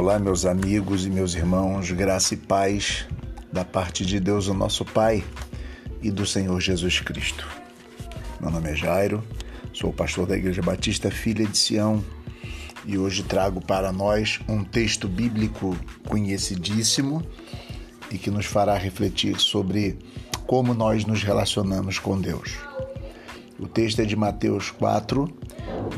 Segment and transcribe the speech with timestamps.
[0.00, 3.06] Olá, meus amigos e meus irmãos, graça e paz
[3.52, 5.22] da parte de Deus, o nosso Pai,
[6.00, 7.46] e do Senhor Jesus Cristo.
[8.40, 9.22] Meu nome é Jairo,
[9.74, 12.02] sou pastor da Igreja Batista Filha de Sião
[12.86, 15.76] e hoje trago para nós um texto bíblico
[16.08, 17.22] conhecidíssimo
[18.10, 19.98] e que nos fará refletir sobre
[20.46, 22.56] como nós nos relacionamos com Deus.
[23.58, 25.28] O texto é de Mateus 4,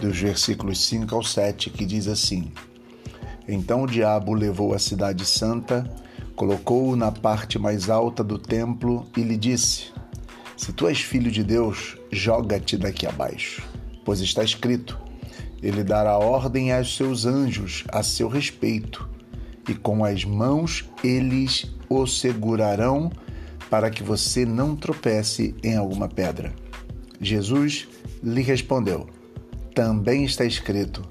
[0.00, 2.50] dos versículos 5 ao 7, que diz assim:
[3.46, 5.88] então o diabo levou a cidade santa,
[6.36, 9.92] colocou-o na parte mais alta do templo e lhe disse:
[10.56, 13.62] Se tu és filho de Deus, joga-te daqui abaixo,
[14.04, 14.98] pois está escrito:
[15.62, 19.08] Ele dará ordem aos seus anjos a seu respeito,
[19.68, 23.10] e com as mãos eles o segurarão
[23.68, 26.52] para que você não tropece em alguma pedra.
[27.20, 27.88] Jesus
[28.22, 29.08] lhe respondeu:
[29.74, 31.02] Também está escrito: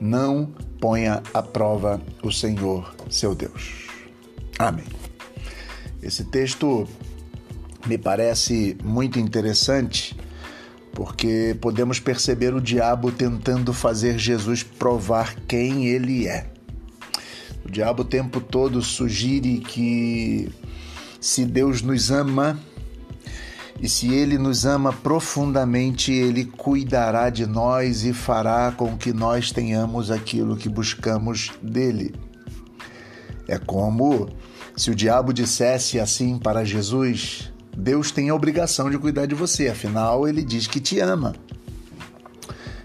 [0.00, 3.88] Não ponha à prova o Senhor seu Deus.
[4.58, 4.84] Amém.
[6.02, 6.86] Esse texto
[7.86, 10.16] me parece muito interessante
[10.92, 16.46] porque podemos perceber o diabo tentando fazer Jesus provar quem ele é.
[17.64, 20.48] O diabo o tempo todo sugere que
[21.20, 22.58] se Deus nos ama,
[23.80, 29.52] e se Ele nos ama profundamente, Ele cuidará de nós e fará com que nós
[29.52, 32.14] tenhamos aquilo que buscamos dele.
[33.46, 34.28] É como
[34.76, 39.68] se o diabo dissesse assim para Jesus: Deus tem a obrigação de cuidar de você,
[39.68, 41.34] afinal, ele diz que te ama.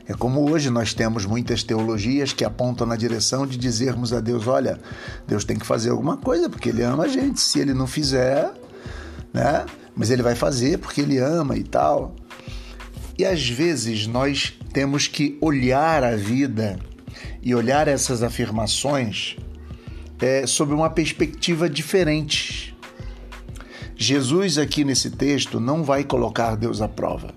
[0.07, 4.45] É como hoje nós temos muitas teologias que apontam na direção de dizermos a Deus:
[4.45, 4.77] olha,
[5.25, 7.39] Deus tem que fazer alguma coisa porque Ele ama a gente.
[7.39, 8.51] Se Ele não fizer,
[9.33, 9.65] né?
[9.95, 12.15] Mas ele vai fazer porque ele ama e tal.
[13.17, 16.79] E às vezes nós temos que olhar a vida
[17.41, 19.35] e olhar essas afirmações
[20.19, 22.75] é, sob uma perspectiva diferente.
[23.95, 27.33] Jesus, aqui nesse texto, não vai colocar Deus à prova.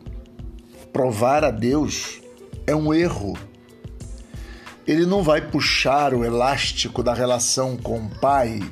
[0.93, 2.21] Provar a Deus
[2.67, 3.37] é um erro.
[4.87, 8.62] Ele não vai puxar o elástico da relação com o Pai.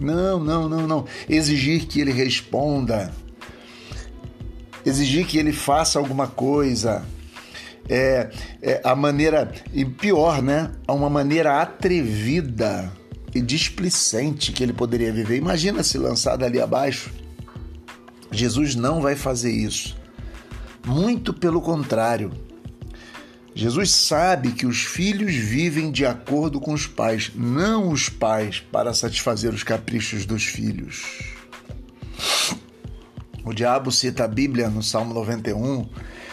[0.00, 1.04] Não, não, não, não.
[1.28, 3.12] Exigir que ele responda
[4.84, 7.04] exigir que ele faça alguma coisa.
[7.88, 8.30] É,
[8.62, 10.70] é, a maneira, e pior, né?
[10.88, 12.92] Uma maneira atrevida
[13.34, 15.36] e displicente que ele poderia viver.
[15.36, 17.10] Imagina se lançado ali abaixo.
[18.30, 19.96] Jesus não vai fazer isso.
[20.86, 22.32] Muito pelo contrário.
[23.54, 28.94] Jesus sabe que os filhos vivem de acordo com os pais, não os pais para
[28.94, 31.20] satisfazer os caprichos dos filhos.
[33.44, 35.88] O diabo cita a Bíblia no Salmo 91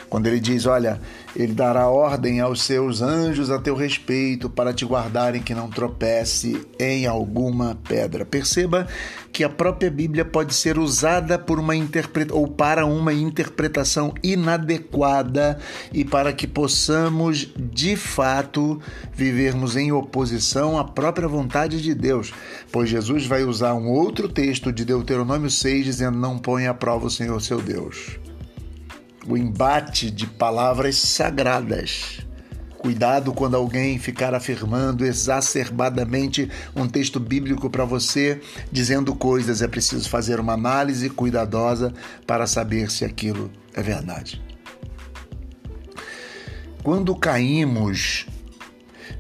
[0.10, 1.00] quando ele diz: Olha,
[1.36, 6.66] ele dará ordem aos seus anjos a teu respeito para te guardarem que não tropece
[6.80, 8.26] em alguma pedra.
[8.26, 8.88] Perceba
[9.32, 15.60] que a própria Bíblia pode ser usada por uma interpreta ou para uma interpretação inadequada
[15.94, 18.82] e para que possamos de fato
[19.14, 22.34] vivermos em oposição à própria vontade de Deus.
[22.72, 27.06] Pois Jesus vai usar um outro texto de Deuteronômio 6 dizendo: Não põe à prova
[27.06, 28.29] o Senhor seu Deus
[29.30, 32.20] o embate de palavras sagradas.
[32.80, 38.42] Cuidado quando alguém ficar afirmando exacerbadamente um texto bíblico para você,
[38.72, 39.62] dizendo coisas.
[39.62, 41.94] É preciso fazer uma análise cuidadosa
[42.26, 44.42] para saber se aquilo é verdade.
[46.82, 48.26] Quando caímos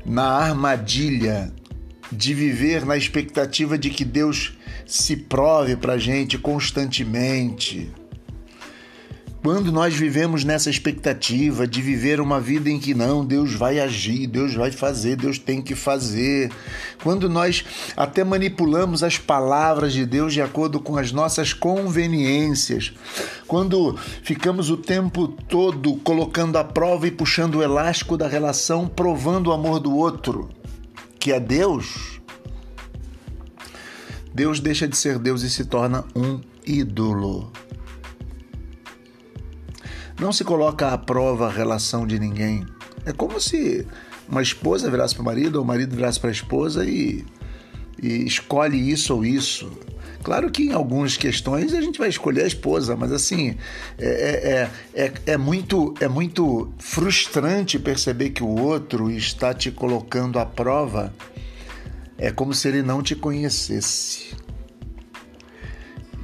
[0.03, 1.53] na armadilha
[2.11, 7.91] de viver na expectativa de que Deus se prove para gente constantemente,
[9.41, 14.27] quando nós vivemos nessa expectativa de viver uma vida em que não, Deus vai agir,
[14.27, 16.51] Deus vai fazer, Deus tem que fazer.
[17.01, 17.63] Quando nós
[17.95, 22.93] até manipulamos as palavras de Deus de acordo com as nossas conveniências.
[23.47, 29.47] Quando ficamos o tempo todo colocando a prova e puxando o elástico da relação, provando
[29.47, 30.49] o amor do outro,
[31.17, 32.19] que é Deus.
[34.33, 37.51] Deus deixa de ser Deus e se torna um ídolo.
[40.19, 42.65] Não se coloca à prova a relação de ninguém.
[43.05, 43.87] É como se
[44.27, 47.25] uma esposa virasse para o marido ou o marido virasse para a esposa e,
[48.01, 49.71] e escolhe isso ou isso.
[50.21, 53.55] Claro que em algumas questões a gente vai escolher a esposa, mas assim
[53.97, 60.37] é, é, é, é, muito, é muito frustrante perceber que o outro está te colocando
[60.37, 61.13] à prova.
[62.17, 64.35] É como se ele não te conhecesse.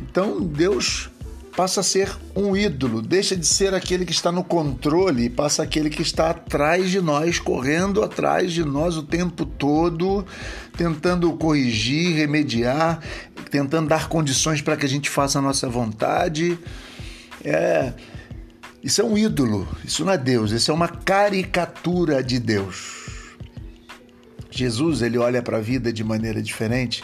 [0.02, 1.10] Então Deus
[1.56, 5.64] passa a ser um ídolo, deixa de ser aquele que está no controle e passa
[5.64, 10.26] aquele que está atrás de nós, correndo atrás de nós o tempo todo,
[10.78, 13.00] tentando corrigir, remediar,
[13.50, 16.60] tentando dar condições para que a gente faça a nossa vontade.
[17.44, 17.94] É,
[18.84, 23.06] isso é um ídolo, isso não é Deus, isso é uma caricatura de Deus.
[24.52, 27.04] Jesus, ele olha para a vida de maneira diferente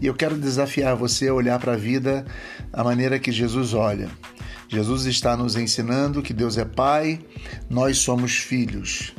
[0.00, 2.24] e eu quero desafiar você a olhar para a vida
[2.70, 4.08] da maneira que Jesus olha.
[4.68, 7.20] Jesus está nos ensinando que Deus é Pai,
[7.68, 9.12] nós somos filhos.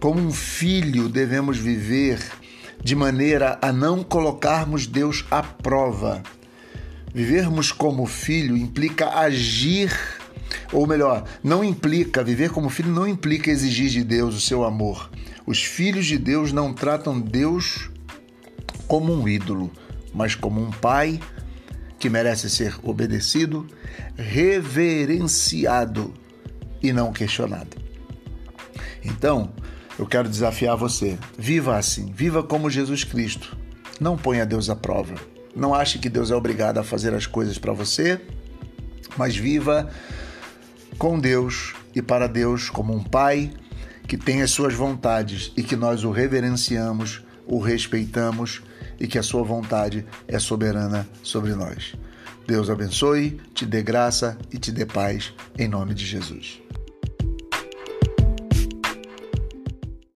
[0.00, 2.20] Como um filho, devemos viver
[2.82, 6.22] de maneira a não colocarmos Deus à prova.
[7.12, 9.92] Vivermos como filho implica agir,
[10.72, 15.10] ou melhor, não implica, viver como filho não implica exigir de Deus o seu amor.
[15.46, 17.90] Os filhos de Deus não tratam Deus
[18.86, 19.70] como um ídolo,
[20.14, 21.20] mas como um pai
[21.98, 23.66] que merece ser obedecido,
[24.16, 26.14] reverenciado
[26.82, 27.76] e não questionado.
[29.04, 29.52] Então,
[29.98, 33.56] eu quero desafiar você: viva assim, viva como Jesus Cristo.
[34.00, 35.14] Não ponha Deus à prova.
[35.56, 38.20] Não ache que Deus é obrigado a fazer as coisas para você,
[39.16, 39.90] mas viva
[40.98, 43.50] com Deus e para Deus como um pai
[44.06, 48.62] que tem as suas vontades e que nós o reverenciamos, o respeitamos
[48.98, 51.94] e que a sua vontade é soberana sobre nós.
[52.46, 56.67] Deus abençoe, te dê graça e te dê paz, em nome de Jesus.